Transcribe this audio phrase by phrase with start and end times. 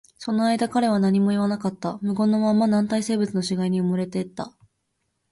[0.17, 1.99] その間、彼は何も言わなかった。
[2.01, 4.51] 無言のまま、軟体生物の死骸に埋もれていった。